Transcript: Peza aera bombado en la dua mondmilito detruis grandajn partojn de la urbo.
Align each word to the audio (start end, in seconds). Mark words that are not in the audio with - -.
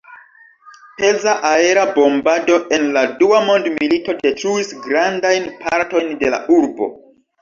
Peza 0.97 1.33
aera 1.49 1.83
bombado 1.97 2.57
en 2.77 2.89
la 2.95 3.03
dua 3.19 3.41
mondmilito 3.51 4.17
detruis 4.25 4.73
grandajn 4.87 5.47
partojn 5.67 6.11
de 6.25 6.33
la 6.37 6.41
urbo. 6.57 6.91